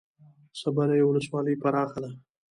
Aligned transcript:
صبریو 0.61 1.05
ولسوالۍ 1.09 1.55
پراخه 1.63 1.99
ده؟ 2.03 2.09